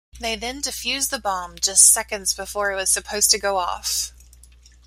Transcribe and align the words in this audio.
They 0.19 0.35
then 0.35 0.63
defuse 0.63 1.11
the 1.11 1.19
bomb 1.19 1.57
just 1.59 1.93
seconds 1.93 2.33
before 2.33 2.71
it 2.71 2.75
was 2.75 2.89
supposed 2.89 3.29
to 3.29 3.37
go 3.39 3.57
off. 3.57 4.11